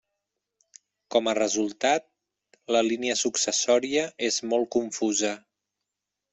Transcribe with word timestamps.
Com 1.15 1.29
a 1.31 1.35
resultat, 1.39 2.07
la 2.77 2.83
línia 2.89 3.19
successòria 3.27 4.09
és 4.33 4.43
molt 4.55 4.73
confusa. 4.81 5.35